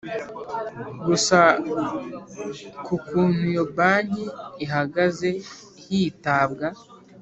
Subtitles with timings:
[1.05, 1.39] gusa
[2.85, 4.23] ku kuntu iyo banki
[4.65, 5.29] ihagaze
[5.83, 6.67] hitabwa